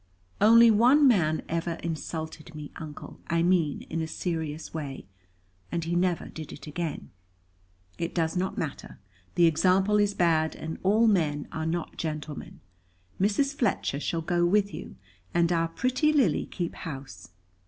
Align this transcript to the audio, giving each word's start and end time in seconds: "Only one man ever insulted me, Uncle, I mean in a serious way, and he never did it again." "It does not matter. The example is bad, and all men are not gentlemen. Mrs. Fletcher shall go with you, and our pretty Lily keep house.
"Only 0.41 0.71
one 0.71 1.07
man 1.07 1.43
ever 1.47 1.73
insulted 1.83 2.55
me, 2.55 2.71
Uncle, 2.77 3.19
I 3.27 3.43
mean 3.43 3.83
in 3.83 4.01
a 4.01 4.07
serious 4.07 4.73
way, 4.73 5.05
and 5.71 5.83
he 5.83 5.95
never 5.95 6.25
did 6.29 6.51
it 6.51 6.65
again." 6.65 7.11
"It 7.99 8.15
does 8.15 8.35
not 8.35 8.57
matter. 8.57 8.97
The 9.35 9.45
example 9.45 9.99
is 9.99 10.15
bad, 10.15 10.55
and 10.55 10.79
all 10.81 11.05
men 11.05 11.47
are 11.51 11.67
not 11.67 11.97
gentlemen. 11.97 12.61
Mrs. 13.19 13.53
Fletcher 13.53 13.99
shall 13.99 14.21
go 14.23 14.43
with 14.43 14.73
you, 14.73 14.95
and 15.35 15.51
our 15.51 15.67
pretty 15.67 16.11
Lily 16.11 16.47
keep 16.47 16.73
house. 16.73 17.29